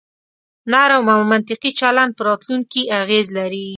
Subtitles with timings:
[0.71, 3.67] نرم او منطقي چلن په راتلونکي اغیز لري.